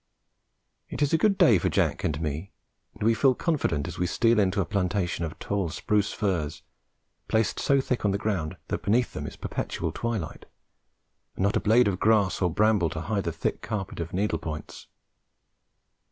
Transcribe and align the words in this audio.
It 0.89 1.03
is 1.03 1.13
a 1.13 1.17
good 1.19 1.37
day 1.37 1.59
for 1.59 1.69
Jack 1.69 2.03
and 2.03 2.19
me, 2.19 2.51
and 2.95 3.03
we 3.03 3.13
feel 3.13 3.35
confident 3.35 3.87
as 3.87 3.99
we 3.99 4.07
steal 4.07 4.39
into 4.39 4.59
a 4.59 4.65
plantation 4.65 5.25
of 5.25 5.37
tall 5.37 5.69
spruce 5.69 6.11
firs, 6.11 6.63
placed 7.27 7.59
so 7.59 7.79
thick 7.79 8.03
on 8.03 8.09
the 8.09 8.17
ground 8.17 8.57
that 8.69 8.81
beneath 8.81 9.13
them 9.13 9.27
is 9.27 9.35
perpetual 9.35 9.91
twilight, 9.91 10.45
and 11.35 11.43
not 11.43 11.55
a 11.55 11.59
blade 11.59 11.87
of 11.87 11.99
grass 11.99 12.41
or 12.41 12.49
bramble 12.51 12.89
to 12.89 13.01
hide 13.01 13.25
the 13.25 13.31
thick 13.31 13.61
carpet 13.61 13.99
of 13.99 14.11
needle 14.11 14.39
points. 14.39 14.87